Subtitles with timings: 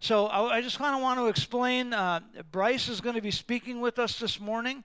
[0.00, 1.92] So I, I just kind of want to explain.
[1.92, 2.20] Uh,
[2.50, 4.84] Bryce is going to be speaking with us this morning.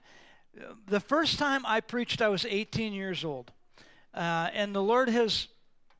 [0.86, 3.52] The first time I preached, I was 18 years old.
[4.14, 5.48] Uh, and the Lord has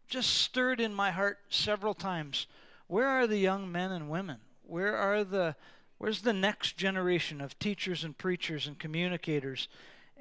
[0.09, 2.47] just stirred in my heart several times.
[2.87, 4.39] Where are the young men and women?
[4.63, 5.57] Where are the
[5.99, 9.69] where's the next generation of teachers and preachers and communicators?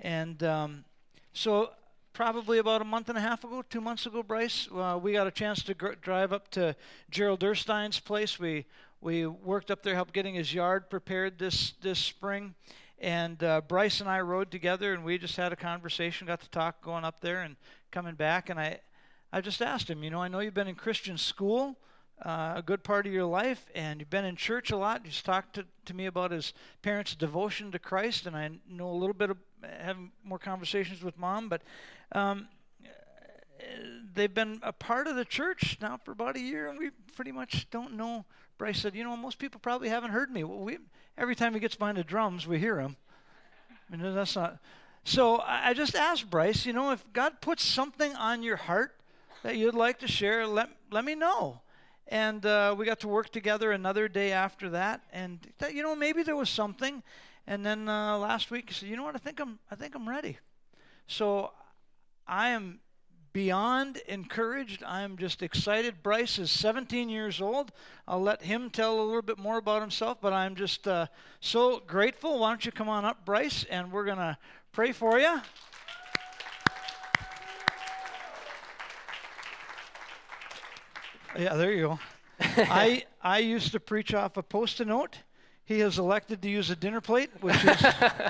[0.02, 0.86] And um,
[1.34, 1.72] so
[2.16, 5.28] probably about a month and a half ago, two months ago, Bryce, uh, we got
[5.28, 6.74] a chance to gr- drive up to
[7.12, 8.40] Gerald Durstein's place.
[8.40, 8.66] We
[9.02, 12.56] we worked up there, helped getting his yard prepared this this spring,
[13.00, 16.50] and uh, Bryce and I rode together, and we just had a conversation, got to
[16.50, 17.58] talk going up there and
[17.92, 18.80] coming back, and I
[19.34, 21.76] I just asked him, you know, I know you've been in Christian school.
[22.24, 25.02] Uh, a good part of your life, and you've been in church a lot.
[25.04, 28.96] He's talked to, to me about his parents' devotion to Christ, and I know a
[28.96, 31.62] little bit of having more conversations with mom, but
[32.12, 32.48] um,
[34.14, 37.32] they've been a part of the church now for about a year, and we pretty
[37.32, 38.26] much don't know.
[38.58, 40.44] Bryce said, "You know, most people probably haven't heard me.
[40.44, 40.78] Well, we,
[41.18, 42.96] every time he gets behind the drums, we hear him.
[43.92, 44.60] I mean, that's not."
[45.04, 49.00] So I just asked Bryce, you know, if God puts something on your heart
[49.44, 51.62] that you'd like to share, let let me know.
[52.08, 55.40] And uh, we got to work together another day after that, and
[55.72, 57.04] you know, maybe there was something.
[57.48, 59.16] And then uh, last week, he said, "You know what?
[59.16, 60.40] I think I'm I think I'm ready."
[61.08, 61.52] So
[62.28, 62.80] I am
[63.34, 64.84] beyond encouraged.
[64.84, 66.02] I'm just excited.
[66.02, 67.72] Bryce is 17 years old.
[68.08, 71.08] I'll let him tell a little bit more about himself, but I'm just uh,
[71.40, 72.40] so grateful.
[72.40, 74.38] Why don't you come on up, Bryce, and we're going to
[74.72, 75.40] pray for you.
[81.38, 82.00] Yeah, there you go.
[82.40, 85.18] I I used to preach off a post-it note.
[85.66, 87.86] He has elected to use a dinner plate, which is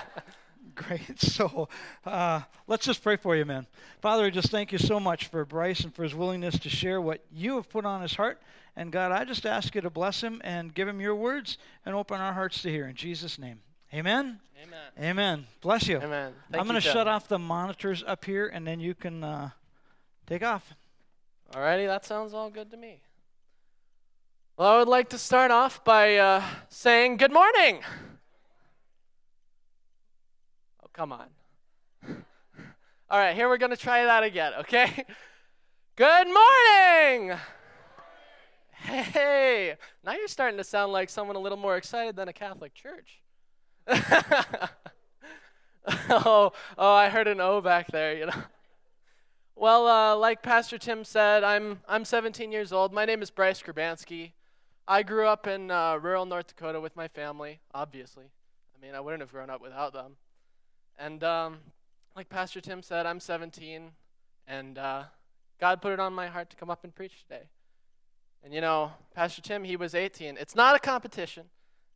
[0.76, 1.02] Great.
[1.20, 1.68] So
[2.06, 3.68] uh, let's just pray for you, man.
[4.02, 7.02] Father, I just thank you so much for Bryce and for his willingness to share
[7.02, 8.42] what you have put on his heart.
[8.76, 11.96] And God, I just ask you to bless him and give him your words and
[11.96, 12.88] open our hearts to hear.
[12.88, 13.60] In Jesus' name.
[13.94, 14.40] Amen.
[14.62, 15.10] Amen.
[15.10, 15.48] Amen.
[15.62, 15.98] Bless you.
[15.98, 16.34] Amen.
[16.52, 19.50] Thank I'm going to shut off the monitors up here and then you can uh,
[20.28, 20.74] take off.
[21.54, 23.02] Alrighty, that sounds all good to me.
[24.58, 27.82] Well, I would like to start off by uh, saying good morning.
[30.96, 31.28] Come on.
[33.10, 35.04] All right, here we're going to try that again, okay?
[35.98, 37.38] Good morning!
[38.72, 39.76] Hey,
[40.06, 43.20] now you're starting to sound like someone a little more excited than a Catholic church.
[46.10, 48.44] oh, oh, I heard an O back there, you know.
[49.54, 52.94] Well, uh, like Pastor Tim said, I'm I'm 17 years old.
[52.94, 54.32] My name is Bryce Grabansky.
[54.88, 58.26] I grew up in uh, rural North Dakota with my family, obviously.
[58.74, 60.16] I mean, I wouldn't have grown up without them.
[60.98, 61.58] And um,
[62.16, 63.92] like Pastor Tim said, I'm 17,
[64.48, 65.04] and uh,
[65.60, 67.44] God put it on my heart to come up and preach today.
[68.44, 70.38] And you know, Pastor Tim, he was 18.
[70.40, 71.46] It's not a competition.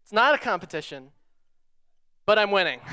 [0.03, 1.11] It's not a competition,
[2.25, 2.79] but I'm winning.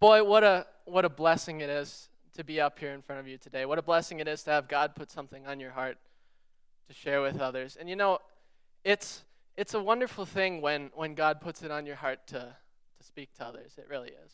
[0.00, 3.28] Boy, what a what a blessing it is to be up here in front of
[3.28, 3.64] you today.
[3.64, 5.98] What a blessing it is to have God put something on your heart
[6.88, 7.76] to share with others.
[7.78, 8.18] And you know,
[8.84, 9.24] it's
[9.56, 13.32] it's a wonderful thing when, when God puts it on your heart to, to speak
[13.34, 13.72] to others.
[13.78, 14.32] It really is.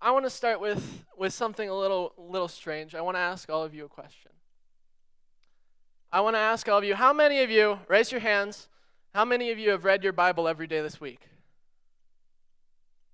[0.00, 2.94] I want to start with, with something a little, little strange.
[2.94, 4.32] I want to ask all of you a question.
[6.10, 8.68] I want to ask all of you how many of you, raise your hands,
[9.14, 11.20] how many of you have read your Bible every day this week?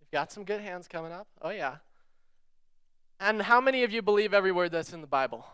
[0.00, 1.26] You've got some good hands coming up.
[1.43, 1.76] Oh, yeah.
[3.20, 5.44] And how many of you believe every word that's in the Bible?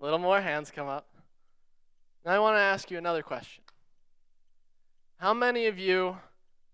[0.00, 1.06] A little more hands come up.
[2.24, 3.64] Now, I want to ask you another question.
[5.16, 6.18] How many of you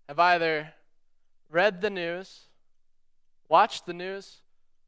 [0.07, 0.73] have either
[1.49, 2.41] read the news,
[3.47, 4.37] watched the news,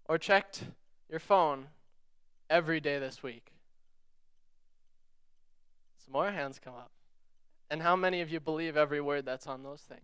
[0.05, 0.63] or checked
[1.09, 1.67] your phone
[2.49, 3.53] every day this week?
[6.03, 6.91] Some more hands come up.
[7.69, 10.01] And how many of you believe every word that's on those things?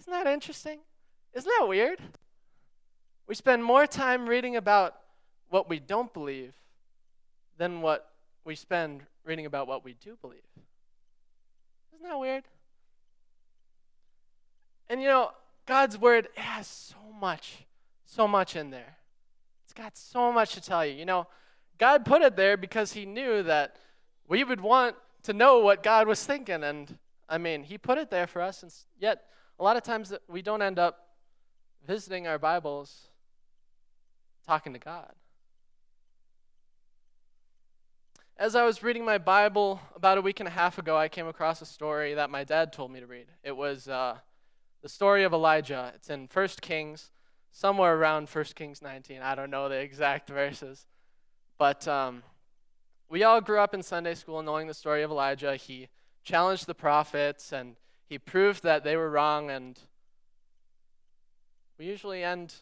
[0.00, 0.78] Isn't that interesting?
[1.32, 2.00] Isn't that weird?
[3.26, 4.99] We spend more time reading about
[5.50, 6.54] what we don't believe
[7.58, 8.10] than what
[8.44, 10.40] we spend reading about what we do believe.
[11.94, 12.44] Isn't that weird?
[14.88, 15.32] And you know,
[15.66, 17.66] God's word has so much,
[18.06, 18.96] so much in there.
[19.64, 20.94] It's got so much to tell you.
[20.94, 21.26] You know,
[21.78, 23.76] God put it there because He knew that
[24.26, 26.64] we would want to know what God was thinking.
[26.64, 26.98] And
[27.28, 28.62] I mean, He put it there for us.
[28.62, 29.24] And yet,
[29.58, 31.08] a lot of times we don't end up
[31.86, 33.08] visiting our Bibles
[34.46, 35.12] talking to God.
[38.40, 41.26] As I was reading my Bible about a week and a half ago, I came
[41.26, 43.26] across a story that my dad told me to read.
[43.44, 44.16] It was uh,
[44.80, 45.92] the story of Elijah.
[45.94, 47.10] It's in 1 Kings
[47.52, 49.20] somewhere around 1 Kings 19.
[49.20, 50.86] I don't know the exact verses.
[51.58, 52.22] But um,
[53.10, 55.56] we all grew up in Sunday school knowing the story of Elijah.
[55.56, 55.90] He
[56.24, 57.76] challenged the prophets and
[58.06, 59.50] he proved that they were wrong.
[59.50, 59.78] And
[61.78, 62.54] we usually end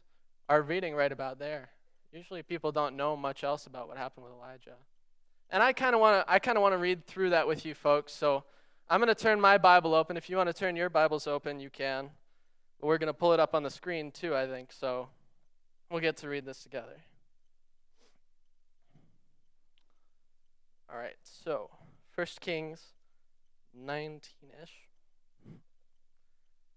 [0.48, 1.68] our reading right about there.
[2.12, 4.74] Usually people don't know much else about what happened with Elijah.
[5.50, 7.64] And I kind of want to I kind of want to read through that with
[7.64, 8.12] you folks.
[8.12, 8.44] So
[8.88, 10.16] I'm going to turn my Bible open.
[10.16, 12.10] If you want to turn your Bibles open, you can.
[12.80, 14.72] But we're going to pull it up on the screen too, I think.
[14.72, 15.08] So
[15.90, 17.02] we'll get to read this together.
[20.90, 21.16] All right.
[21.22, 21.70] So,
[22.14, 22.82] 1 Kings
[23.78, 24.22] 19ish.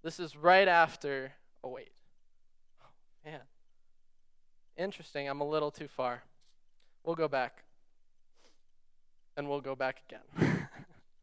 [0.04, 1.32] This is right after
[1.64, 1.92] Oh wait.
[2.84, 2.90] Oh,
[3.26, 3.42] man.
[4.78, 5.30] Interesting.
[5.30, 6.24] I'm a little too far.
[7.04, 7.64] We'll go back.
[9.38, 10.68] And we'll go back again.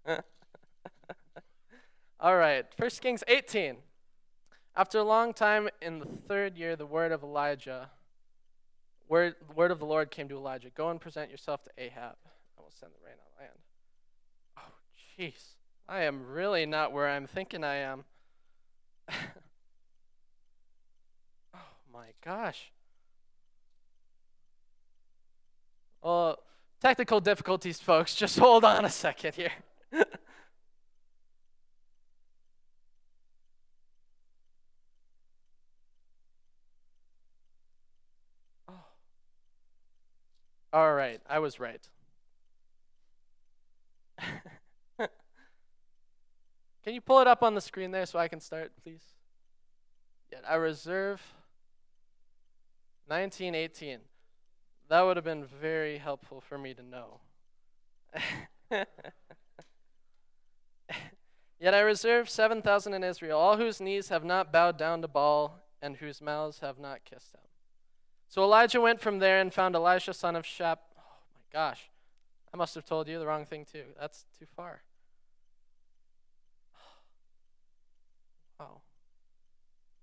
[2.21, 2.67] All right.
[2.77, 3.77] First Kings 18.
[4.75, 7.91] After a long time, in the third year, the word of Elijah,
[9.09, 12.17] word, word of the Lord came to Elijah Go and present yourself to Ahab.
[12.25, 13.59] and we'll send the rain on land.
[14.57, 14.73] Oh,
[15.19, 15.55] jeez.
[15.89, 18.05] I am really not where I'm thinking I am.
[21.55, 21.59] oh,
[21.93, 22.71] my gosh.
[26.03, 26.37] Oh,
[26.81, 28.15] technical difficulties, folks.
[28.15, 29.53] Just hold on a second here.
[40.73, 41.89] All right, I was right.
[44.99, 45.09] can
[46.85, 49.03] you pull it up on the screen there so I can start, please?
[50.31, 51.23] Yeah, I reserve
[53.07, 54.01] 1918.
[54.89, 57.21] That would have been very helpful for me to know.
[61.61, 65.61] Yet I reserve 7,000 in Israel, all whose knees have not bowed down to Baal
[65.83, 67.41] and whose mouths have not kissed him.
[68.29, 70.81] So Elijah went from there and found Elisha, son of Shap.
[70.97, 71.03] Oh
[71.35, 71.91] my gosh,
[72.53, 73.85] I must have told you the wrong thing too.
[73.99, 74.83] That's too far.
[78.61, 78.81] Wow.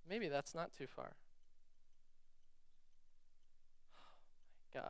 [0.10, 1.12] Maybe that's not too far.
[4.76, 4.84] Gosh.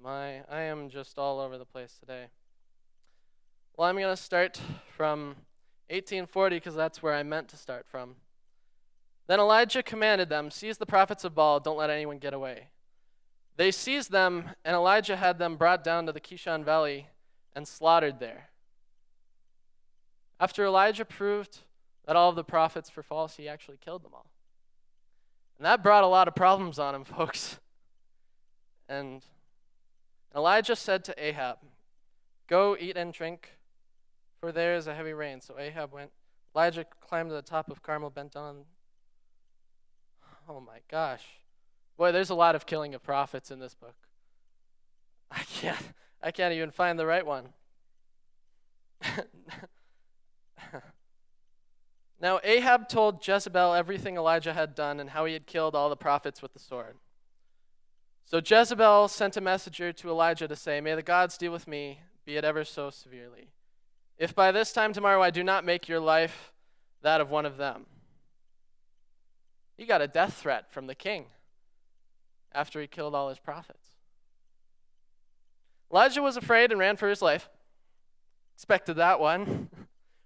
[0.00, 2.26] My, I am just all over the place today.
[3.76, 4.60] Well, I'm going to start
[4.96, 5.34] from
[5.88, 8.14] 1840 because that's where I meant to start from.
[9.26, 12.68] Then Elijah commanded them, Seize the prophets of Baal, don't let anyone get away.
[13.56, 17.08] They seized them, and Elijah had them brought down to the Kishon Valley
[17.56, 18.50] and slaughtered there.
[20.38, 21.62] After Elijah proved
[22.16, 24.30] all of the prophets were false, he actually killed them all.
[25.58, 27.60] And that brought a lot of problems on him, folks.
[28.88, 29.24] And
[30.34, 31.58] Elijah said to Ahab,
[32.48, 33.50] Go eat and drink
[34.40, 35.40] for there is a heavy rain.
[35.40, 36.10] So Ahab went.
[36.54, 38.64] Elijah climbed to the top of Carmel, bent on.
[40.48, 41.24] Oh my gosh.
[41.96, 43.94] Boy, there's a lot of killing of prophets in this book.
[45.30, 45.92] I can't
[46.22, 47.50] I can't even find the right one.
[52.20, 55.96] now Ahab told Jezebel everything Elijah had done and how he had killed all the
[55.96, 56.96] prophets with the sword.
[58.24, 62.00] So Jezebel sent a messenger to Elijah to say, May the gods deal with me,
[62.24, 63.50] be it ever so severely.
[64.18, 66.52] If by this time tomorrow I do not make your life
[67.02, 67.86] that of one of them.
[69.76, 71.26] He got a death threat from the king
[72.52, 73.88] after he killed all his prophets.
[75.90, 77.48] Elijah was afraid and ran for his life.
[78.54, 79.70] Expected that one.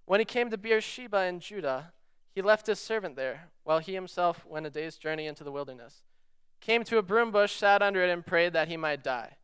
[0.06, 1.92] when he came to Beersheba in Judah,
[2.34, 6.02] he left his servant there, while he himself went a day's journey into the wilderness.
[6.61, 9.37] Came to a broom bush, sat under it, and prayed that he might die.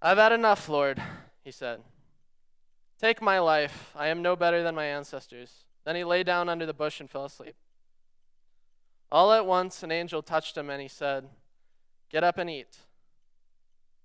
[0.00, 1.02] I've had enough, Lord,
[1.42, 1.80] he said.
[3.00, 3.90] Take my life.
[3.96, 5.64] I am no better than my ancestors.
[5.84, 7.56] Then he lay down under the bush and fell asleep.
[9.10, 11.28] All at once, an angel touched him and he said,
[12.10, 12.78] Get up and eat.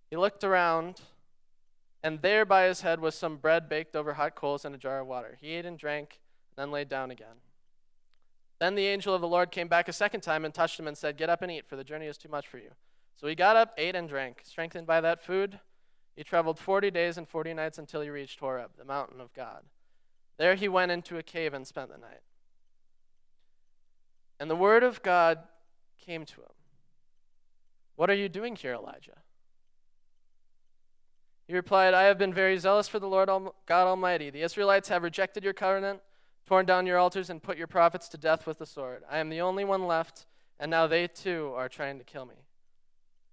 [0.10, 1.02] He looked around,
[2.04, 5.02] and there by his head was some bread baked over hot coals and a jar
[5.02, 5.38] of water.
[5.42, 6.20] He ate and drank,
[6.56, 7.42] then lay down again.
[8.60, 10.98] Then the angel of the Lord came back a second time and touched him and
[10.98, 12.72] said, Get up and eat, for the journey is too much for you.
[13.16, 14.42] So he got up, ate, and drank.
[14.46, 15.60] Strengthened by that food,
[16.16, 19.64] he traveled 40 days and 40 nights until he reached Horeb, the mountain of God.
[20.38, 22.22] There he went into a cave and spent the night.
[24.40, 25.40] And the word of God
[25.98, 26.54] came to him
[27.96, 29.18] What are you doing here, Elijah?
[31.50, 34.30] He replied, I have been very zealous for the Lord God Almighty.
[34.30, 36.00] The Israelites have rejected your covenant,
[36.46, 39.02] torn down your altars, and put your prophets to death with the sword.
[39.10, 40.28] I am the only one left,
[40.60, 42.36] and now they too are trying to kill me.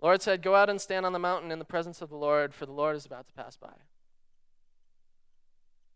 [0.00, 2.16] The Lord said, Go out and stand on the mountain in the presence of the
[2.16, 3.68] Lord, for the Lord is about to pass by.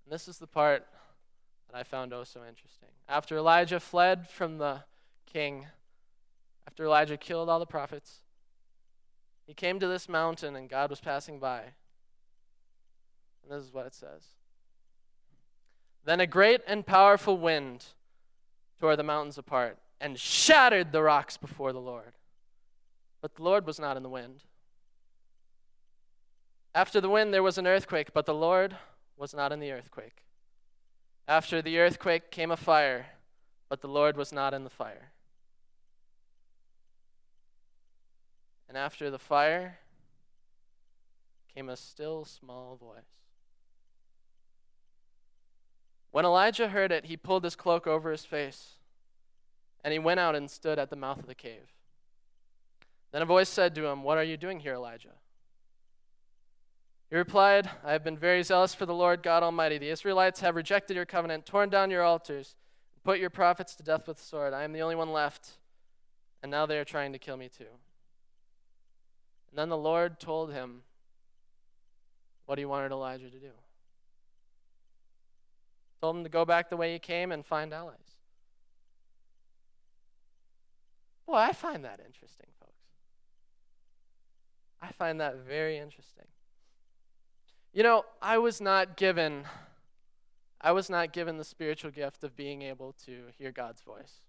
[0.05, 0.87] And this is the part
[1.71, 2.91] that I found oh so interesting.
[3.09, 4.81] After Elijah fled from the
[5.25, 5.69] king,
[6.67, 8.19] after Elijah killed all the prophets,
[9.47, 11.63] he came to this mountain and God was passing by.
[13.43, 14.29] And this is what it says
[16.05, 17.87] Then a great and powerful wind
[18.79, 22.15] tore the mountains apart and shattered the rocks before the Lord.
[23.21, 24.45] But the Lord was not in the wind.
[26.75, 28.77] After the wind, there was an earthquake, but the Lord
[29.17, 30.25] was not in the earthquake.
[31.29, 33.07] After the earthquake came a fire,
[33.69, 35.13] but the Lord was not in the fire.
[38.69, 39.79] And after the fire
[41.55, 43.20] came a still small voice.
[46.11, 48.79] When Elijah heard it, he pulled his cloak over his face,
[49.85, 51.73] and he went out and stood at the mouth of the cave.
[53.13, 55.15] Then a voice said to him, What are you doing here, Elijah?
[57.11, 59.79] He replied, I have been very zealous for the Lord God Almighty.
[59.79, 62.55] The Israelites have rejected your covenant, torn down your altars,
[62.95, 64.53] and put your prophets to death with the sword.
[64.53, 65.59] I am the only one left,
[66.41, 67.65] and now they are trying to kill me too.
[69.51, 70.83] And then the Lord told him
[72.47, 73.51] what he wanted Elijah to do.
[76.01, 77.97] Told him to go back the way he came and find allies.
[81.27, 82.73] Boy, I find that interesting, folks.
[84.81, 86.25] I find that very interesting.
[87.73, 89.45] You know, I was not given
[90.61, 94.21] I was not given the spiritual gift of being able to hear God's voice.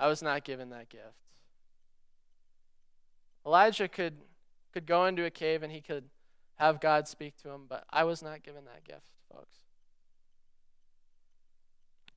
[0.00, 1.18] I was not given that gift.
[3.44, 4.14] Elijah could
[4.72, 6.04] could go into a cave and he could
[6.56, 9.63] have God speak to him, but I was not given that gift, folks.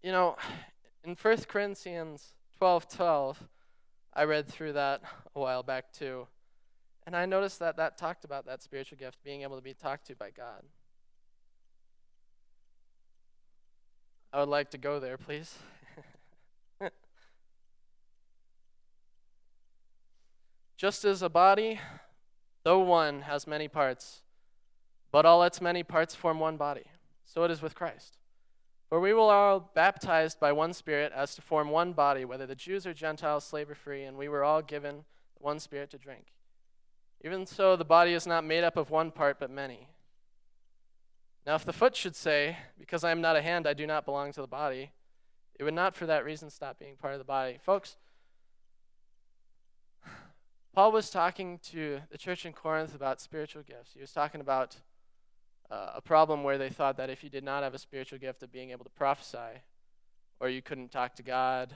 [0.02, 0.38] You know,
[1.04, 3.44] in 1 Corinthians 12 12,
[4.14, 5.02] I read through that
[5.36, 6.28] a while back too.
[7.06, 10.08] And I noticed that that talked about that spiritual gift being able to be talked
[10.08, 10.64] to by God.
[14.34, 15.58] I would like to go there, please.
[20.78, 21.80] Just as a body,
[22.64, 24.24] though one, has many parts,
[25.12, 26.84] but all its many parts form one body,
[27.24, 28.18] so it is with Christ.
[28.90, 32.56] For we were all baptized by one Spirit as to form one body, whether the
[32.56, 35.04] Jews or Gentiles, slave or free, and we were all given
[35.36, 36.28] one Spirit to drink.
[37.24, 39.90] Even so, the body is not made up of one part, but many.
[41.46, 44.06] Now, if the foot should say, Because I am not a hand, I do not
[44.06, 44.92] belong to the body,
[45.56, 47.58] it would not for that reason stop being part of the body.
[47.62, 47.98] Folks,
[50.74, 53.94] Paul was talking to the church in Corinth about spiritual gifts.
[53.96, 54.78] He was talking about
[55.70, 58.44] uh, a problem where they thought that if you did not have a spiritual gift
[58.44, 59.62] of being able to prophesy,
[60.40, 61.76] or you couldn't talk to God,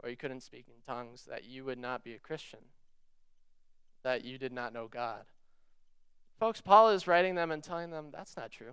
[0.00, 2.60] or you couldn't speak in tongues, that you would not be a Christian
[4.02, 5.24] that you did not know God.
[6.38, 8.72] Folks, Paul is writing them and telling them that's not true.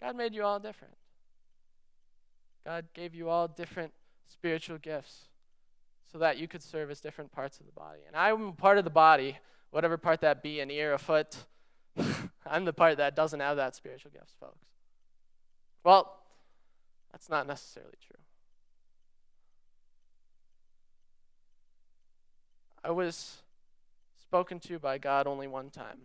[0.00, 0.94] God made you all different.
[2.64, 3.92] God gave you all different
[4.26, 5.24] spiritual gifts
[6.10, 8.00] so that you could serve as different parts of the body.
[8.06, 9.38] And I'm part of the body,
[9.70, 11.36] whatever part that be an ear, a foot.
[12.46, 14.66] I'm the part that doesn't have that spiritual gifts, folks.
[15.82, 16.18] Well,
[17.12, 18.20] that's not necessarily true.
[22.82, 23.38] I was
[24.20, 26.00] spoken to by God only one time.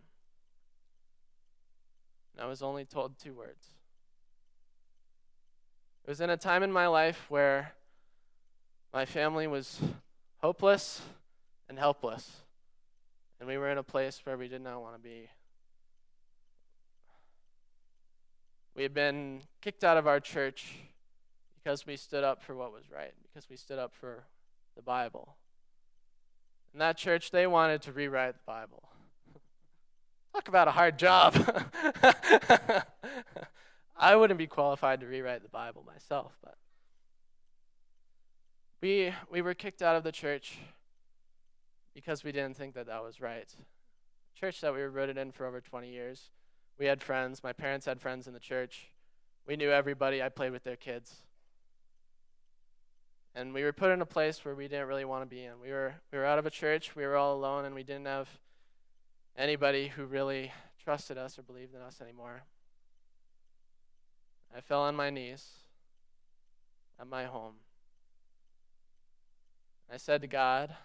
[2.33, 3.67] And I was only told two words.
[6.05, 7.73] It was in a time in my life where
[8.93, 9.79] my family was
[10.37, 11.01] hopeless
[11.67, 12.31] and helpless.
[13.39, 15.29] And we were in a place where we did not want to be.
[18.75, 20.77] We had been kicked out of our church
[21.55, 24.23] because we stood up for what was right, because we stood up for
[24.75, 25.35] the Bible.
[26.73, 28.83] In that church, they wanted to rewrite the Bible.
[30.33, 31.35] Talk about a hard job.
[33.97, 36.55] I wouldn't be qualified to rewrite the Bible myself, but
[38.81, 40.57] we we were kicked out of the church
[41.93, 43.53] because we didn't think that that was right.
[44.39, 46.29] Church that we were rooted in for over 20 years.
[46.79, 47.43] We had friends.
[47.43, 48.87] My parents had friends in the church.
[49.45, 50.23] We knew everybody.
[50.23, 51.23] I played with their kids
[53.35, 55.59] and we were put in a place where we didn't really want to be in.
[55.61, 58.05] We were we were out of a church, we were all alone, and we didn't
[58.05, 58.27] have
[59.37, 60.51] anybody who really
[60.83, 62.43] trusted us or believed in us anymore.
[64.55, 65.47] I fell on my knees
[66.99, 67.53] at my home.
[69.91, 70.75] I said to God,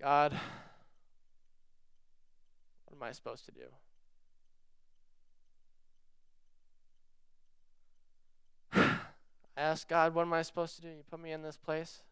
[0.00, 0.38] God,
[3.00, 3.66] am I supposed to do?
[9.56, 10.88] I asked God, what am I supposed to do?
[10.88, 12.02] You put me in this place.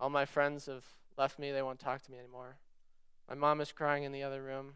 [0.00, 0.84] All my friends have
[1.16, 1.52] left me.
[1.52, 2.56] They won't talk to me anymore.
[3.28, 4.74] My mom is crying in the other room.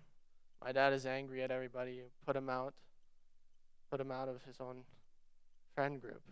[0.63, 1.93] My dad is angry at everybody.
[1.93, 2.75] You put him out.
[3.91, 4.85] Put him out of his own
[5.75, 6.23] friend group.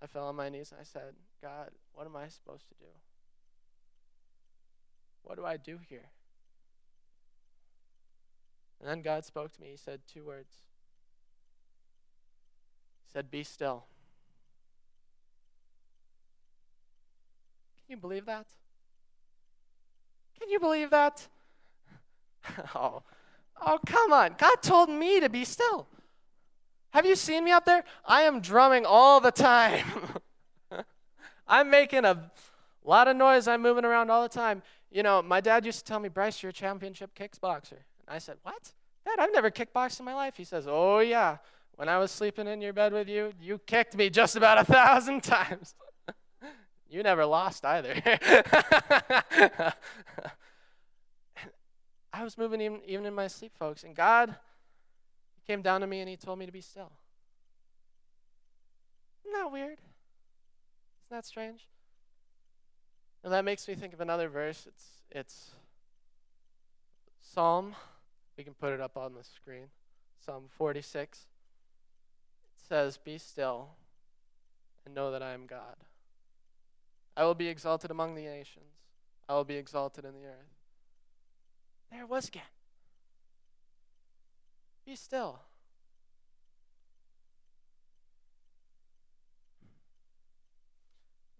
[0.00, 2.90] I fell on my knees and I said, God, what am I supposed to do?
[5.22, 6.10] What do I do here?
[8.80, 9.68] And then God spoke to me.
[9.70, 10.54] He said two words.
[13.06, 13.84] He said, Be still.
[17.76, 18.46] Can you believe that?
[20.38, 21.26] Can you believe that?
[22.74, 23.02] oh,
[23.60, 24.36] oh, come on.
[24.38, 25.86] God told me to be still.
[26.90, 27.84] Have you seen me up there?
[28.04, 29.84] I am drumming all the time.
[31.48, 32.30] I'm making a
[32.84, 33.48] lot of noise.
[33.48, 34.62] I'm moving around all the time.
[34.90, 37.78] You know, my dad used to tell me, Bryce, you're a championship kickboxer.
[38.08, 38.72] And I said, What?
[39.04, 40.36] Dad, I've never kickboxed in my life.
[40.36, 41.36] He says, Oh, yeah.
[41.76, 44.64] When I was sleeping in your bed with you, you kicked me just about a
[44.64, 45.74] thousand times.
[46.88, 47.94] you never lost either.
[52.12, 54.34] I was moving even, even in my sleep, folks, and God
[55.46, 56.90] came down to me and He told me to be still.
[59.24, 59.78] Isn't that weird?
[59.78, 61.68] Isn't that strange?
[63.22, 64.66] And that makes me think of another verse.
[64.66, 65.50] It's it's
[67.20, 67.74] Psalm.
[68.38, 69.66] We can put it up on the screen.
[70.24, 71.26] Psalm 46.
[72.56, 73.74] It says, "Be still
[74.86, 75.76] and know that I am God.
[77.16, 78.76] I will be exalted among the nations.
[79.28, 80.54] I will be exalted in the earth."
[81.90, 82.44] There it was again.
[84.84, 85.40] Be still.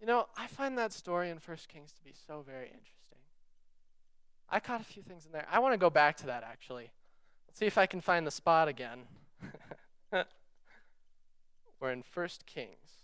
[0.01, 2.98] You know, I find that story in 1 Kings to be so very interesting.
[4.51, 5.45] I caught a few things in there.
[5.51, 6.91] I want to go back to that actually.
[7.47, 8.99] Let's see if I can find the spot again.
[11.79, 12.99] We're in 1 Kings.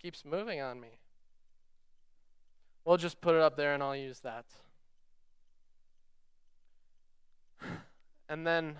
[0.00, 0.88] Keeps moving on me.
[2.84, 4.46] We'll just put it up there and I'll use that.
[8.28, 8.76] And then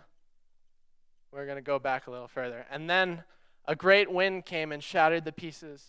[1.33, 2.67] we're going to go back a little further.
[2.71, 3.23] And then
[3.67, 5.87] a great wind came and shattered the pieces.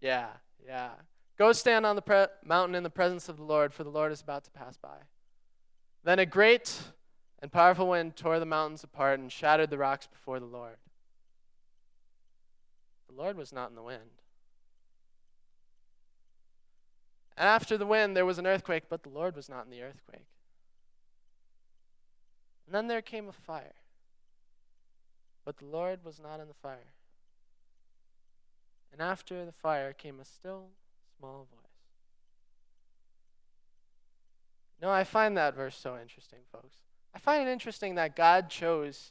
[0.00, 0.28] yeah,
[0.66, 0.90] yeah.
[1.38, 4.12] Go stand on the pre- mountain in the presence of the Lord, for the Lord
[4.12, 4.96] is about to pass by.
[6.04, 6.78] Then a great
[7.40, 10.76] and powerful wind tore the mountains apart and shattered the rocks before the Lord.
[13.08, 14.00] The Lord was not in the wind.
[17.36, 19.82] And after the wind, there was an earthquake, but the Lord was not in the
[19.82, 20.26] earthquake.
[22.70, 23.74] And then there came a fire,
[25.44, 26.92] but the Lord was not in the fire.
[28.92, 30.68] And after the fire came a still,
[31.18, 31.72] small voice.
[34.80, 36.76] No, I find that verse so interesting, folks.
[37.12, 39.10] I find it interesting that God chose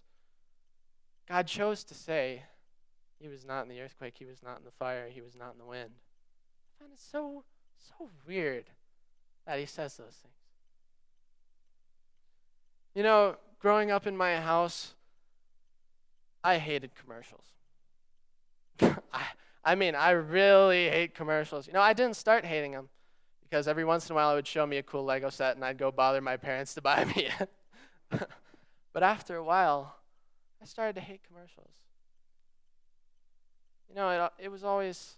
[1.27, 2.43] God chose to say
[3.19, 5.51] he was not in the earthquake, he was not in the fire, he was not
[5.51, 5.91] in the wind.
[5.97, 7.43] I find it so
[7.77, 8.67] so weird
[9.45, 10.33] that he says those things.
[12.95, 14.93] You know, growing up in my house,
[16.43, 17.45] I hated commercials.
[18.81, 19.25] I,
[19.63, 21.67] I mean, I really hate commercials.
[21.67, 22.89] You know, I didn't start hating them
[23.43, 25.65] because every once in a while it would show me a cool Lego set and
[25.65, 27.49] I'd go bother my parents to buy me it.
[28.93, 29.95] but after a while,
[30.61, 31.71] I started to hate commercials.
[33.89, 35.15] You know, it, it was always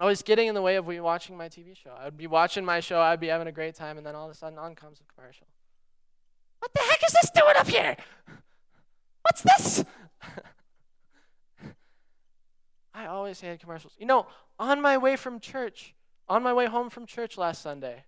[0.00, 1.90] I was getting in the way of me watching my TV show.
[1.98, 4.26] I would be watching my show, I'd be having a great time, and then all
[4.26, 5.48] of a sudden on comes a commercial.
[6.58, 7.96] What the heck is this doing up here?
[9.22, 9.84] What's this?
[12.94, 13.94] I always hated commercials.
[13.98, 14.26] You know,
[14.58, 15.94] on my way from church,
[16.28, 18.04] on my way home from church last Sunday,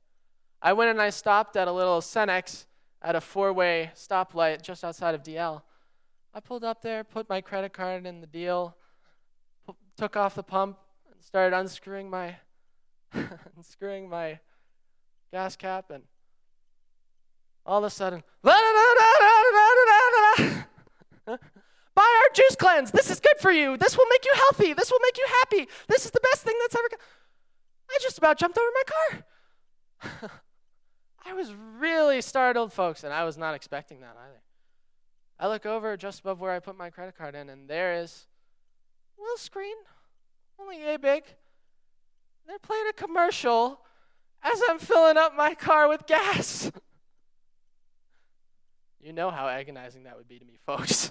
[0.60, 2.66] I went and I stopped at a little Cenex
[3.02, 5.62] at a four way stoplight just outside of DL.
[6.34, 8.76] I pulled up there, put my credit card in the deal,
[9.96, 10.78] took off the pump,
[11.20, 12.36] started unscrewing my
[13.56, 14.38] unscrewing my
[15.32, 16.04] gas cap and
[17.64, 18.22] all of a sudden
[22.00, 22.90] buy our juice cleanse.
[22.90, 23.76] This is good for you.
[23.76, 24.72] This will make you healthy.
[24.72, 25.68] This will make you happy.
[25.88, 26.96] This is the best thing that's ever co-.
[27.90, 30.30] i just about jumped over my car.
[31.26, 34.40] I was really startled folks and i was not expecting that either.
[35.38, 38.26] I look over just above where i put my credit card in and there is
[39.18, 39.76] a little screen
[40.58, 41.24] only a big.
[42.46, 43.80] They're playing a commercial
[44.42, 46.72] as I'm filling up my car with gas.
[49.02, 51.10] you know how agonizing that would be to me, folks.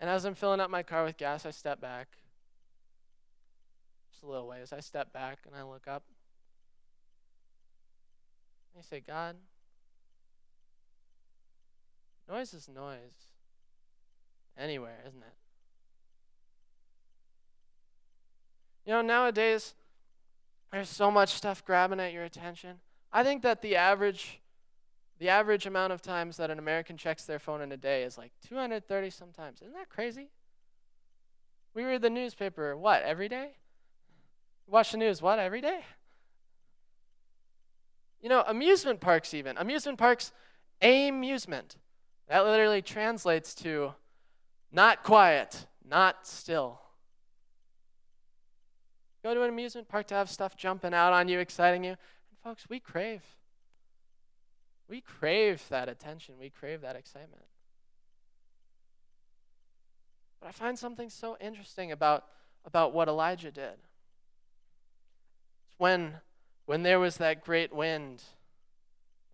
[0.00, 2.08] and as I'm filling up my car with gas, I step back.
[4.10, 4.72] Just a little ways.
[4.72, 6.04] I step back and I look up.
[8.76, 9.36] I say, God,
[12.28, 12.98] noise is noise
[14.58, 15.34] anywhere, isn't it?
[18.84, 19.74] You know, nowadays,
[20.72, 22.80] there's so much stuff grabbing at your attention.
[23.14, 24.40] I think that the average
[25.20, 28.18] the average amount of times that an American checks their phone in a day is
[28.18, 29.62] like 230 sometimes.
[29.62, 30.28] Isn't that crazy?
[31.72, 33.52] We read the newspaper, what, every day?
[34.66, 35.80] Watch the news, what, every day?
[38.20, 39.56] You know, amusement parks, even.
[39.56, 40.32] Amusement parks,
[40.82, 41.76] amusement.
[42.28, 43.94] That literally translates to
[44.72, 46.80] not quiet, not still.
[49.22, 51.96] Go to an amusement park to have stuff jumping out on you, exciting you.
[52.44, 53.22] Folks, we crave.
[54.86, 56.34] We crave that attention.
[56.38, 57.46] We crave that excitement.
[60.40, 62.26] But I find something so interesting about,
[62.66, 63.78] about what Elijah did.
[65.66, 66.16] It's when,
[66.66, 68.22] when there was that great wind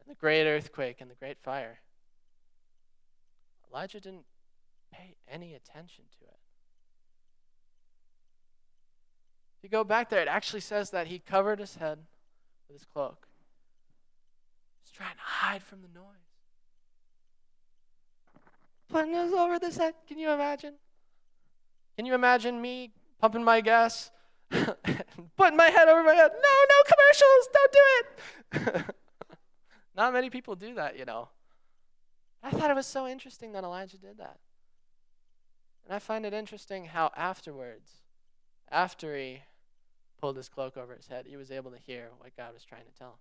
[0.01, 1.81] and the great earthquake and the great fire,
[3.73, 4.27] Elijah didn't
[4.93, 6.39] pay any attention to it.
[9.59, 11.99] If you go back there, it actually says that he covered his head
[12.71, 13.27] with his cloak.
[14.83, 16.05] He's trying to hide from the noise.
[18.89, 19.95] Putting his over this head.
[20.09, 20.75] Can you imagine?
[21.97, 24.11] Can you imagine me pumping my gas,
[24.51, 26.31] putting my head over my head?
[26.33, 28.85] No, no commercials, don't do it.
[29.97, 31.29] Not many people do that, you know.
[32.43, 34.39] I thought it was so interesting that Elijah did that.
[35.85, 37.91] And I find it interesting how afterwards,
[38.71, 39.43] after he
[40.21, 42.85] pulled his cloak over his head, he was able to hear what God was trying
[42.85, 43.15] to tell him.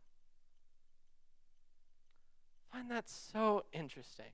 [2.71, 4.31] I find that so interesting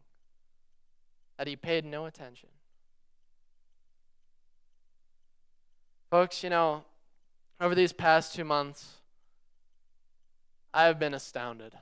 [1.37, 2.49] that he paid no attention.
[6.09, 6.83] Folks, you know,
[7.59, 8.95] over these past two months,
[10.73, 11.73] I have been astounded.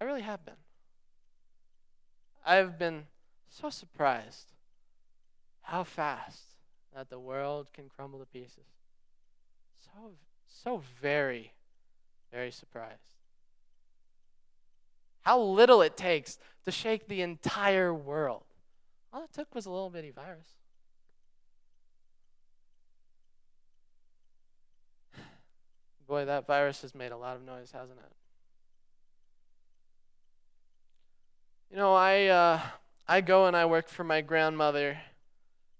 [0.00, 0.54] I really have been.
[2.44, 3.06] I have been
[3.48, 4.52] so surprised
[5.62, 6.54] how fast
[6.94, 8.75] that the world can crumble to pieces.
[9.94, 10.10] So,
[10.46, 11.52] so very,
[12.32, 13.00] very surprised.
[15.22, 18.44] How little it takes to shake the entire world.
[19.12, 20.46] All it took was a little bitty virus.
[26.06, 28.12] Boy, that virus has made a lot of noise, hasn't it?
[31.70, 32.60] You know, I uh,
[33.08, 34.98] I go and I work for my grandmother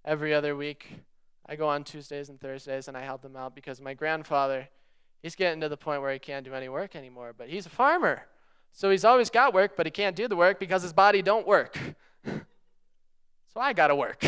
[0.05, 0.89] every other week.
[1.49, 4.69] I go on Tuesdays and Thursdays and I help them out because my grandfather,
[5.23, 7.71] he's getting to the point where he can't do any work anymore, but he's a
[7.71, 8.23] farmer.
[8.73, 11.47] So he's always got work, but he can't do the work because his body don't
[11.47, 11.79] work.
[12.27, 12.41] so
[13.57, 14.23] I got to work.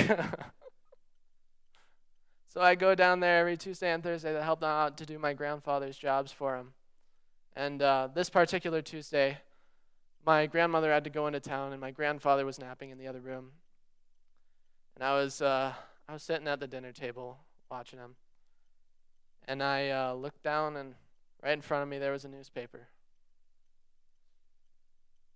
[2.48, 5.18] so I go down there every Tuesday and Thursday to help them out to do
[5.18, 6.72] my grandfather's jobs for him.
[7.56, 9.38] And uh, this particular Tuesday,
[10.24, 13.20] my grandmother had to go into town, and my grandfather was napping in the other
[13.20, 13.50] room.
[14.94, 15.72] And I was uh,
[16.08, 17.36] I was sitting at the dinner table
[17.70, 18.14] watching him,
[19.46, 20.94] and I uh, looked down, and
[21.42, 22.88] right in front of me there was a newspaper.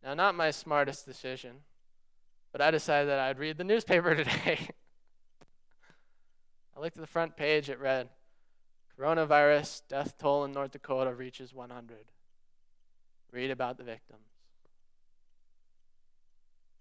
[0.02, 1.56] Now, not my smartest decision,
[2.52, 4.70] but I decided that I'd read the newspaper today.
[6.74, 7.68] I looked at the front page.
[7.68, 8.08] It read,
[8.98, 12.12] "Coronavirus death toll in North Dakota reaches 100."
[13.30, 14.20] Read about the victims.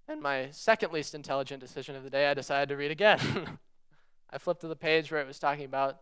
[0.07, 3.59] And my second least intelligent decision of the day, I decided to read again.
[4.33, 6.01] I flipped to the page where it was talking about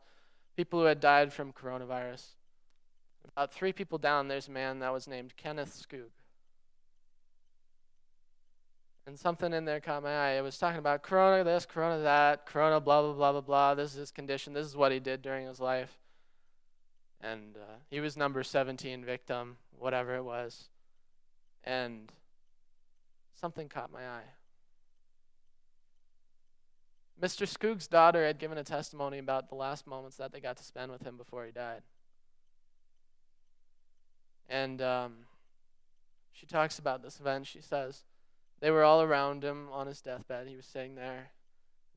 [0.56, 2.26] people who had died from coronavirus.
[3.28, 6.10] About three people down, there's a man that was named Kenneth Skoog.
[9.08, 10.32] And something in there caught my eye.
[10.34, 13.76] It was talking about corona this, corona that, corona blah, blah, blah, blah, blah.
[13.76, 14.54] This is his condition.
[14.54, 15.98] This is what he did during his life.
[17.22, 20.70] And uh, he was number 17 victim, whatever it was.
[21.63, 22.12] And
[23.34, 24.30] something caught my eye.
[27.22, 27.46] Mr.
[27.46, 30.92] Skoog's daughter had given a testimony about the last moments that they got to spend
[30.92, 31.82] with him before he died.
[34.48, 35.14] And um,
[36.32, 37.46] she talks about this event.
[37.46, 38.04] She says,
[38.60, 40.48] they were all around him on his deathbed.
[40.48, 41.32] He was sitting there.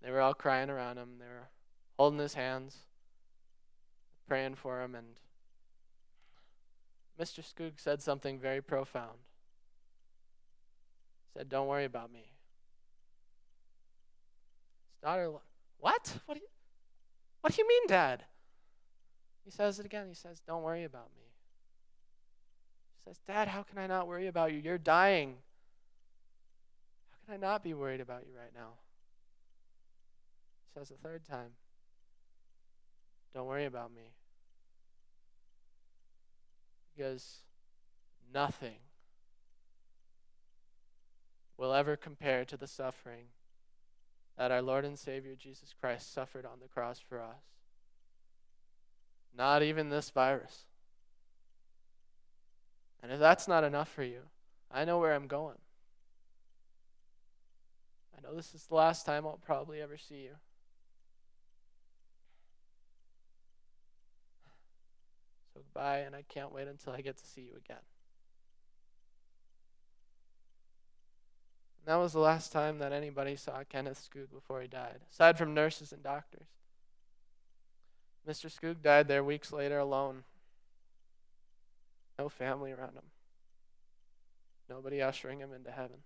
[0.03, 1.17] They were all crying around him.
[1.19, 1.49] They were
[1.97, 2.79] holding his hands,
[4.29, 4.95] praying for him.
[4.95, 5.19] And
[7.21, 7.43] Mr.
[7.43, 9.19] Skoog said something very profound
[11.33, 12.32] He said, Don't worry about me.
[15.03, 15.33] Daughter,
[15.79, 16.19] What?
[16.27, 16.49] What do you,
[17.41, 18.25] what do you mean, Dad?
[19.45, 20.07] He says it again.
[20.09, 21.23] He says, Don't worry about me.
[22.97, 24.59] She says, Dad, how can I not worry about you?
[24.59, 25.35] You're dying.
[27.11, 28.75] How can I not be worried about you right now?
[30.65, 31.51] He says a third time,
[33.35, 34.12] Don't worry about me.
[36.95, 37.38] Because
[38.33, 38.77] nothing
[41.57, 43.27] will ever compare to the suffering
[44.37, 47.42] that our Lord and Savior Jesus Christ suffered on the cross for us.
[49.37, 50.66] Not even this virus.
[53.03, 54.21] And if that's not enough for you,
[54.71, 55.59] I know where I'm going.
[58.16, 60.37] I know this is the last time I'll probably ever see you.
[64.45, 64.51] So
[65.55, 67.83] goodbye, and I can't wait until I get to see you again.
[71.85, 75.37] And that was the last time that anybody saw Kenneth Skoog before he died, aside
[75.37, 76.47] from nurses and doctors.
[78.29, 78.47] Mr.
[78.47, 80.23] Skoog died there weeks later alone.
[82.18, 83.03] No family around him.
[84.71, 85.99] Nobody ushering him into heaven.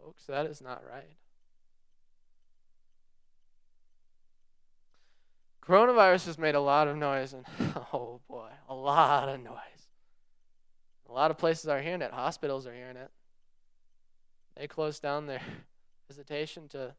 [0.00, 1.16] Folks, that is not right.
[5.66, 7.44] Coronavirus has made a lot of noise, and
[7.92, 9.73] oh boy, a lot of noise.
[11.08, 12.12] A lot of places are hearing it.
[12.12, 13.10] Hospitals are hearing it.
[14.56, 15.42] They closed down their
[16.08, 16.94] visitation to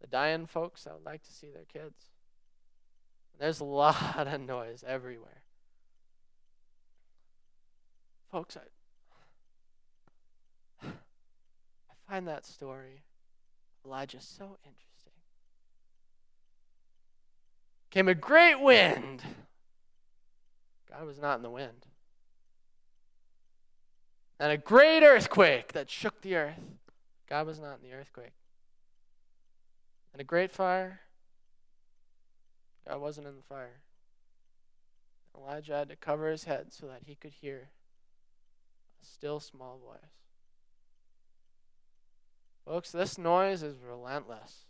[0.00, 2.10] the dying folks that would like to see their kids.
[3.38, 5.42] There's a lot of noise everywhere.
[8.30, 8.56] Folks,
[10.82, 13.04] I, I find that story,
[13.84, 15.12] Elijah, so interesting.
[17.90, 19.22] Came a great wind.
[20.90, 21.86] God was not in the wind.
[24.40, 26.60] And a great earthquake that shook the earth.
[27.28, 28.32] God was not in the earthquake.
[30.12, 31.00] And a great fire.
[32.86, 33.80] God wasn't in the fire.
[35.36, 37.68] Elijah had to cover his head so that he could hear
[39.00, 40.10] a still small voice.
[42.64, 44.64] Folks, this noise is relentless.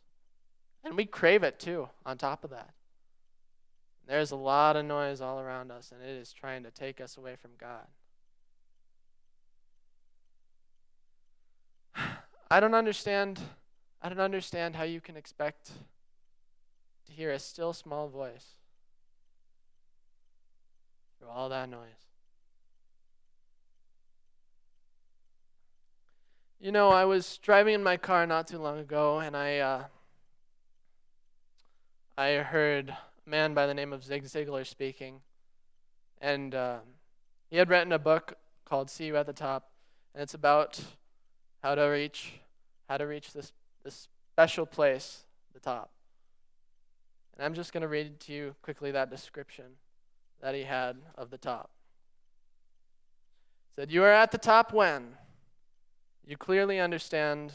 [0.84, 2.70] And we crave it too, on top of that.
[4.06, 7.16] There's a lot of noise all around us, and it is trying to take us
[7.16, 7.86] away from God.
[12.50, 13.40] I don't understand
[14.00, 15.72] I don't understand how you can expect
[17.06, 18.54] to hear a still small voice
[21.18, 22.06] through all that noise.
[26.60, 29.84] You know, I was driving in my car not too long ago, and I uh,
[32.16, 32.98] I heard a
[33.30, 35.20] man by the name of Zig Ziglar speaking,
[36.20, 36.78] and uh,
[37.48, 38.34] he had written a book
[38.64, 39.70] called "See You at the Top,"
[40.14, 40.80] and it's about
[41.62, 42.34] how to reach
[42.88, 43.52] how to reach this
[43.84, 45.90] this special place, the top.
[47.36, 49.64] And I'm just going to read to you quickly that description
[50.40, 51.70] that he had of the top.
[53.74, 55.14] He said, You are at the top when
[56.26, 57.52] you clearly understand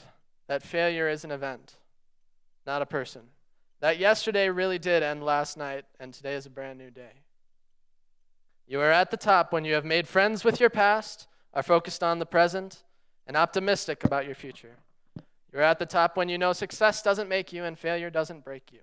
[0.48, 1.76] that failure is an event,
[2.66, 3.22] not a person.
[3.80, 7.22] That yesterday really did end last night, and today is a brand new day.
[8.66, 12.02] You are at the top when you have made friends with your past, are focused
[12.02, 12.84] on the present,
[13.28, 14.78] and optimistic about your future.
[15.52, 18.72] You're at the top when you know success doesn't make you and failure doesn't break
[18.72, 18.80] you.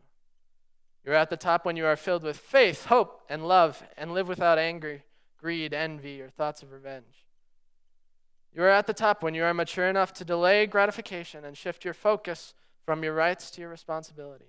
[1.05, 4.29] You're at the top when you are filled with faith, hope, and love and live
[4.29, 5.03] without anger,
[5.39, 7.27] greed, envy, or thoughts of revenge.
[8.55, 11.85] You are at the top when you are mature enough to delay gratification and shift
[11.85, 14.49] your focus from your rights to your responsibilities.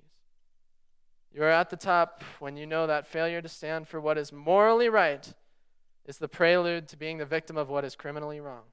[1.34, 4.34] You are at the top when you know that failure to stand for what is
[4.34, 5.34] morally right
[6.06, 8.64] is the prelude to being the victim of what is criminally wrong.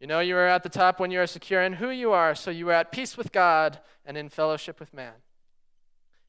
[0.00, 2.34] You know, you are at the top when you are secure in who you are,
[2.34, 5.12] so you are at peace with God and in fellowship with man.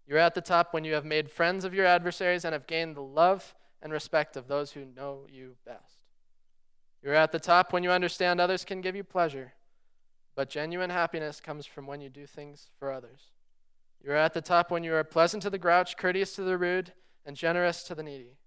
[0.05, 2.97] You're at the top when you have made friends of your adversaries and have gained
[2.97, 5.99] the love and respect of those who know you best.
[7.01, 9.53] You're at the top when you understand others can give you pleasure,
[10.35, 13.31] but genuine happiness comes from when you do things for others.
[14.03, 16.91] You're at the top when you are pleasant to the grouch, courteous to the rude,
[17.25, 18.37] and generous to the needy.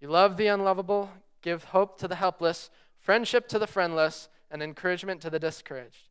[0.00, 1.10] You love the unlovable,
[1.40, 2.68] give hope to the helpless,
[3.00, 6.08] friendship to the friendless, and encouragement to the discouraged.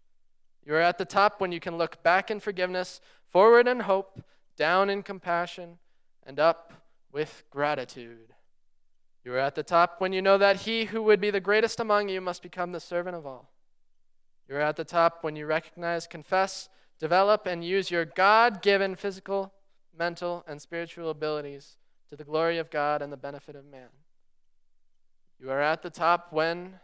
[0.66, 4.22] You are at the top when you can look back in forgiveness, forward in hope,
[4.58, 5.78] down in compassion,
[6.26, 6.74] and up
[7.12, 8.34] with gratitude.
[9.24, 11.80] You are at the top when you know that he who would be the greatest
[11.80, 13.52] among you must become the servant of all.
[14.48, 16.70] You are at the top when you recognize, confess,
[17.00, 19.54] develop, and use your God given physical,
[19.98, 21.78] mental, and spiritual abilities
[22.10, 23.90] to the glory of God and the benefit of man.
[25.40, 26.80] You are at the top when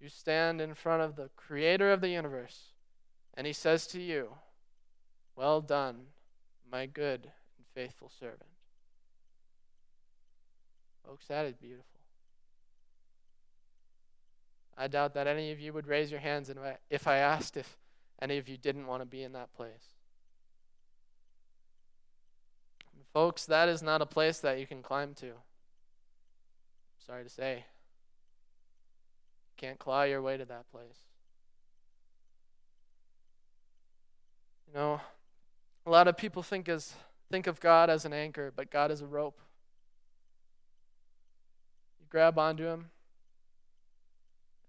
[0.00, 2.70] you stand in front of the creator of the universe,
[3.34, 4.30] and he says to you,
[5.36, 6.06] Well done,
[6.70, 8.42] my good and faithful servant.
[11.06, 11.84] Folks, that is beautiful.
[14.76, 16.50] I doubt that any of you would raise your hands
[16.88, 17.76] if I asked if
[18.20, 19.94] any of you didn't want to be in that place.
[23.12, 25.32] Folks, that is not a place that you can climb to.
[27.10, 27.64] Sorry to say.
[29.56, 31.08] Can't claw your way to that place.
[34.68, 35.00] You know,
[35.86, 36.94] a lot of people think as
[37.28, 39.40] think of God as an anchor, but God is a rope.
[41.98, 42.90] You grab onto him,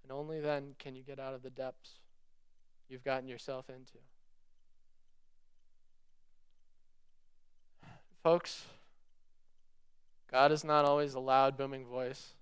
[0.01, 1.99] and only then can you get out of the depths
[2.89, 3.99] you've gotten yourself into.
[8.23, 8.65] Folks,
[10.31, 12.33] God is not always a loud, booming voice.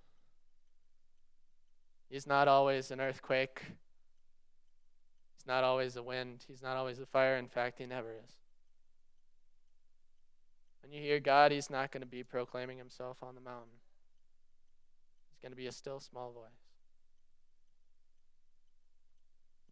[2.08, 3.62] He's not always an earthquake.
[5.36, 6.44] He's not always a wind.
[6.46, 7.36] He's not always a fire.
[7.36, 8.32] In fact, he never is.
[10.82, 13.78] When you hear God, he's not going to be proclaiming himself on the mountain.
[15.30, 16.50] He's going to be a still small voice.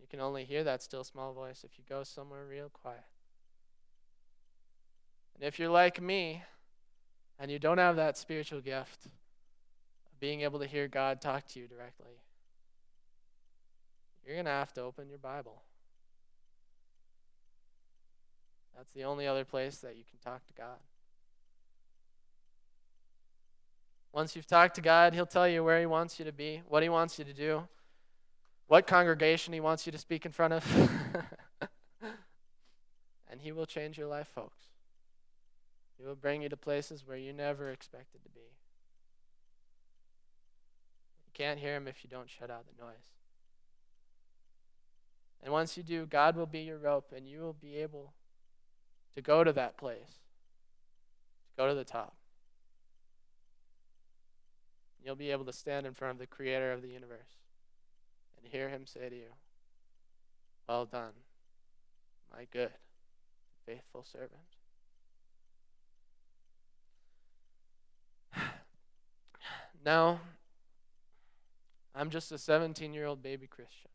[0.01, 3.05] You can only hear that still small voice if you go somewhere real quiet.
[5.35, 6.43] And if you're like me
[7.39, 11.61] and you don't have that spiritual gift of being able to hear God talk to
[11.61, 12.21] you directly,
[14.27, 15.63] you're going to have to open your Bible.
[18.77, 20.79] That's the only other place that you can talk to God.
[24.13, 26.83] Once you've talked to God, He'll tell you where He wants you to be, what
[26.83, 27.67] He wants you to do,
[28.67, 30.91] what congregation He wants you to speak in front of.
[33.31, 34.59] and He will change your life, folks.
[35.99, 38.41] He will bring you to places where you never expected to be.
[41.27, 43.15] You can't hear Him if you don't shut out the noise.
[45.43, 48.13] And once you do, God will be your rope, and you will be able
[49.15, 50.21] to go to that place,
[51.51, 52.15] to go to the top.
[55.05, 57.39] You'll be able to stand in front of the Creator of the universe
[58.37, 59.33] and hear Him say to you,
[60.69, 61.13] Well done,
[62.33, 62.73] my good,
[63.65, 64.58] faithful servant.
[69.85, 70.21] Now,
[71.95, 73.91] I'm just a 17 year old baby Christian.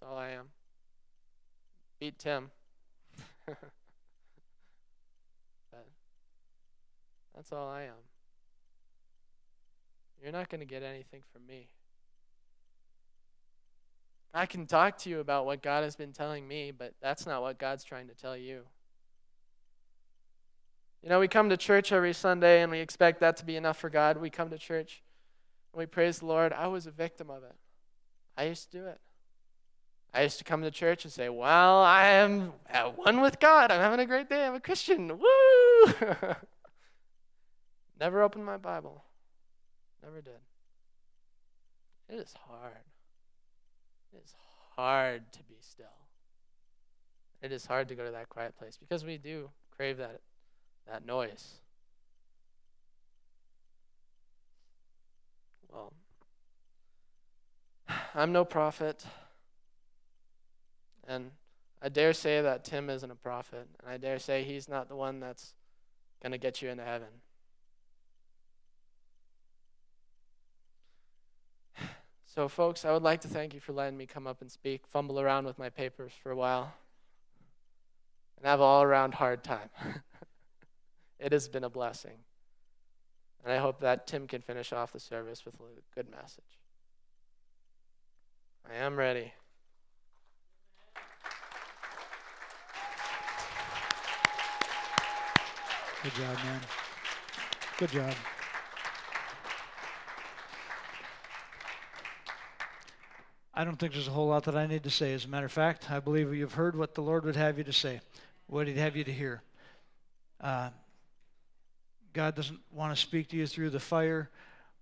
[0.00, 0.46] That's all I am.
[1.98, 2.50] Beat Tim.
[7.34, 7.94] that's all I am.
[10.22, 11.68] You're not going to get anything from me.
[14.34, 17.42] I can talk to you about what God has been telling me, but that's not
[17.42, 18.62] what God's trying to tell you.
[21.02, 23.78] You know, we come to church every Sunday and we expect that to be enough
[23.78, 24.18] for God.
[24.18, 25.02] We come to church
[25.72, 26.52] and we praise the Lord.
[26.52, 27.54] I was a victim of it.
[28.36, 29.00] I used to do it.
[30.12, 33.70] I used to come to church and say, Well, I am at one with God.
[33.70, 34.46] I'm having a great day.
[34.46, 35.08] I'm a Christian.
[35.18, 35.94] Woo!
[38.00, 39.04] Never opened my Bible.
[40.02, 40.40] Never did.
[42.08, 42.72] It is hard.
[44.12, 44.34] It is
[44.76, 45.86] hard to be still.
[47.42, 50.20] It is hard to go to that quiet place because we do crave that
[50.90, 51.54] that noise.
[55.70, 55.92] Well,
[58.14, 59.04] I'm no prophet,
[61.06, 61.30] and
[61.82, 64.96] I dare say that Tim isn't a prophet, and I dare say he's not the
[64.96, 65.54] one that's
[66.22, 67.08] going to get you into heaven.
[72.24, 74.86] So, folks, I would like to thank you for letting me come up and speak,
[74.86, 76.72] fumble around with my papers for a while,
[78.36, 79.70] and have an all around hard time.
[81.18, 82.18] It has been a blessing.
[83.44, 86.58] And I hope that Tim can finish off the service with a good message.
[88.70, 89.32] I am ready.
[96.02, 96.60] Good job, man.
[97.78, 98.14] Good job.
[103.54, 105.14] I don't think there's a whole lot that I need to say.
[105.14, 107.64] As a matter of fact, I believe you've heard what the Lord would have you
[107.64, 108.00] to say,
[108.46, 109.42] what He'd have you to hear.
[110.40, 110.70] Uh,
[112.18, 114.28] God doesn't want to speak to you through the fire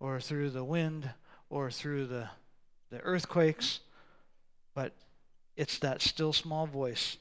[0.01, 1.11] or through the wind
[1.51, 2.31] or through the,
[2.89, 3.81] the earthquakes,
[4.73, 4.95] but
[5.55, 7.19] it's that still small voice.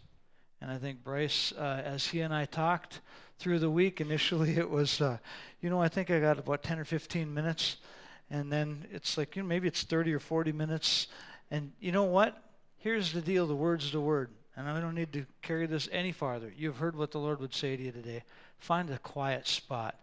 [0.61, 3.01] And I think Bryce, uh, as he and I talked
[3.39, 5.17] through the week, initially it was, uh,
[5.59, 7.75] you know, I think I got about 10 or 15 minutes.
[8.29, 11.07] And then it's like, you know, maybe it's 30 or 40 minutes.
[11.51, 12.41] And you know what?
[12.77, 14.29] Here's the deal the word's the word.
[14.55, 16.53] And I don't need to carry this any farther.
[16.55, 18.23] You've heard what the Lord would say to you today.
[18.59, 19.99] Find a quiet spot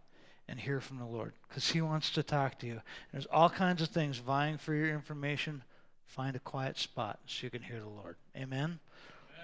[0.49, 2.81] and hear from the Lord because He wants to talk to you.
[3.13, 5.63] There's all kinds of things vying for your information.
[6.07, 8.17] Find a quiet spot so you can hear the Lord.
[8.37, 8.59] Amen?
[8.59, 8.81] Amen.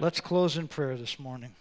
[0.01, 1.55] Let's close in prayer this morning.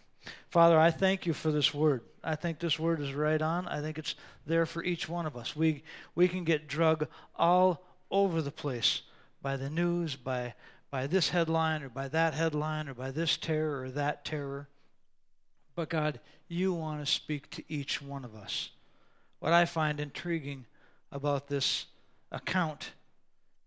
[0.49, 2.01] Father, I thank you for this word.
[2.23, 3.67] I think this word is right on.
[3.67, 4.15] I think it's
[4.45, 5.55] there for each one of us.
[5.55, 5.83] We,
[6.15, 9.01] we can get drug all over the place
[9.41, 10.53] by the news, by,
[10.91, 14.67] by this headline or by that headline or by this terror or that terror.
[15.75, 18.71] But God, you want to speak to each one of us.
[19.47, 20.65] What I find intriguing
[21.09, 21.85] about this
[22.33, 22.91] account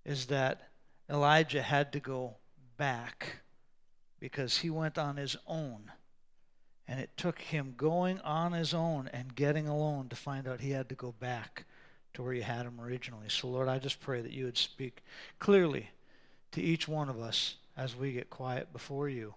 [0.05, 0.69] is that
[1.09, 2.35] Elijah had to go
[2.77, 3.37] back
[4.19, 5.91] because he went on his own.
[6.87, 10.73] And it took him going on his own and getting alone to find out he
[10.73, 11.65] had to go back
[12.13, 13.31] to where you had him originally.
[13.31, 15.03] So, Lord, I just pray that you would speak
[15.39, 15.89] clearly
[16.53, 19.33] to each one of us as we get quiet before you.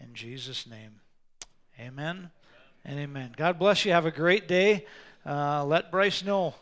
[0.00, 0.98] In Jesus' name,
[1.78, 2.32] amen
[2.84, 3.32] and amen.
[3.36, 3.92] God bless you.
[3.92, 4.86] Have a great day.
[5.24, 6.54] Uh, let Bryce know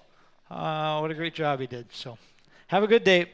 [0.51, 1.87] uh, what a great job he did.
[1.93, 2.19] So,
[2.69, 3.31] have a good day.